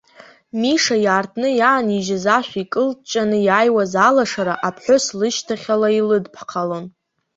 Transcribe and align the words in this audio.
Миша 0.61 0.95
иаартны 1.05 1.49
иаанижьыз 1.59 2.25
ашә 2.37 2.53
икылҷҷаны 2.61 3.37
иааиуаз 3.47 3.93
алашара, 4.07 4.53
аԥҳәыс 4.67 5.05
лышьҭахьала 5.19 5.89
илыдԥхалон. 5.99 6.85